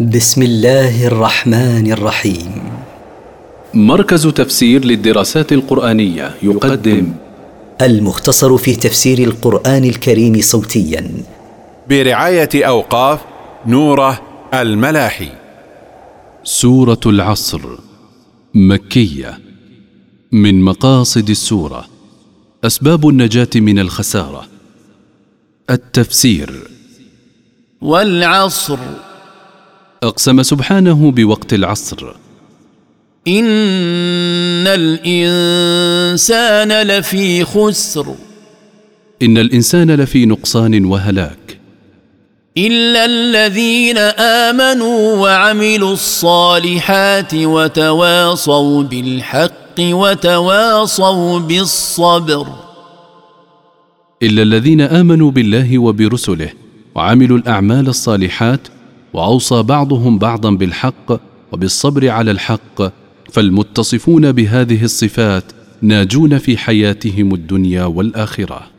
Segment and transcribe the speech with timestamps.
[0.00, 2.62] بسم الله الرحمن الرحيم.
[3.74, 7.12] مركز تفسير للدراسات القرآنية يقدم.
[7.82, 11.10] المختصر في تفسير القرآن الكريم صوتيا.
[11.88, 13.20] برعاية أوقاف
[13.66, 14.22] نوره
[14.54, 15.28] الملاحي.
[16.44, 17.60] سورة العصر.
[18.54, 19.38] مكية.
[20.32, 21.84] من مقاصد السورة.
[22.64, 24.46] أسباب النجاة من الخسارة.
[25.70, 26.68] التفسير.
[27.80, 28.78] والعصر.
[30.04, 32.14] أقسم سبحانه بوقت العصر.
[33.28, 38.14] إن الإنسان لفي خسر.
[39.22, 41.58] إن الإنسان لفي نقصان وهلاك.
[42.56, 43.98] إلا الذين
[44.48, 52.46] آمنوا وعملوا الصالحات وتواصوا بالحق وتواصوا بالصبر.
[54.22, 56.50] إلا الذين آمنوا بالله وبرسله
[56.94, 58.60] وعملوا الأعمال الصالحات
[59.14, 61.20] وأوصى بعضهم بعضا بالحق
[61.52, 62.82] وبالصبر على الحق
[63.32, 65.44] فالمتصفون بهذه الصفات
[65.82, 68.73] ناجون في حياتهم الدنيا والآخرة.